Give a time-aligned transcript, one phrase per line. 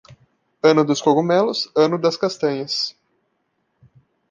[0.69, 2.73] Ano dos cogumelos, ano das castanhas.